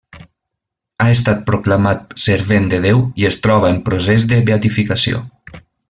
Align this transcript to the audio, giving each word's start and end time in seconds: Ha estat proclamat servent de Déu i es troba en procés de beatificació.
Ha 1.03 1.05
estat 1.15 1.43
proclamat 1.49 2.17
servent 2.23 2.67
de 2.73 2.79
Déu 2.87 3.05
i 3.23 3.29
es 3.33 3.39
troba 3.45 3.71
en 3.75 3.79
procés 3.91 4.27
de 4.33 4.41
beatificació. 4.51 5.25